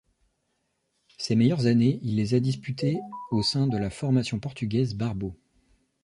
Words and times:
Ses 1.19 1.35
meilleurs 1.35 1.67
années, 1.67 1.99
il 2.01 2.15
les 2.15 2.33
a 2.33 2.39
disputées 2.39 2.97
au 3.29 3.43
sein 3.43 3.67
de 3.67 3.77
la 3.77 3.91
formation 3.91 4.39
portugaise 4.39 4.95
Barbot. 4.95 5.35